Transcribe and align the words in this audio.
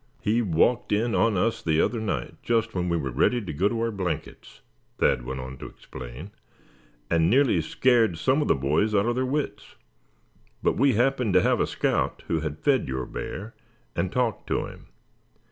"He 0.23 0.41
walked 0.41 0.91
in 0.91 1.13
on 1.13 1.37
us 1.37 1.61
the 1.61 1.79
other 1.79 1.99
night, 1.99 2.33
just 2.41 2.73
when 2.73 2.89
we 2.89 2.97
were 2.97 3.11
ready 3.11 3.39
to 3.39 3.53
go 3.53 3.69
to 3.69 3.81
our 3.81 3.91
blankets," 3.91 4.61
Thad 4.97 5.21
went 5.23 5.39
on 5.39 5.57
to 5.59 5.67
explain, 5.67 6.31
"and 7.11 7.29
nearly 7.29 7.61
scared 7.61 8.17
some 8.17 8.41
of 8.41 8.47
the 8.47 8.55
boys 8.55 8.95
out 8.95 9.05
of 9.05 9.13
their 9.13 9.27
wits. 9.27 9.75
But 10.63 10.75
we 10.75 10.93
happened 10.93 11.35
to 11.35 11.43
have 11.43 11.59
a 11.59 11.67
scout 11.67 12.23
who 12.27 12.39
had 12.39 12.57
fed 12.63 12.87
your 12.87 13.05
bear, 13.05 13.53
and 13.95 14.11
talked 14.11 14.47
to 14.47 14.65
him. 14.65 14.87